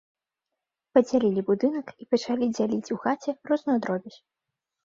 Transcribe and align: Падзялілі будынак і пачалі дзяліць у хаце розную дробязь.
Падзялілі 0.97 1.43
будынак 1.51 1.87
і 2.05 2.09
пачалі 2.13 2.45
дзяліць 2.57 2.91
у 2.97 2.99
хаце 3.05 3.37
розную 3.51 3.77
дробязь. 3.85 4.19